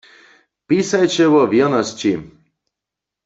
[0.67, 2.11] Pisajće wo wěrnosći.